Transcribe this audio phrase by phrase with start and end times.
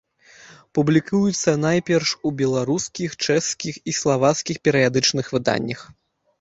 [0.77, 5.89] Публікуецца найперш у беларускіх, чэшскіх і славацкіх перыядычных выданнях.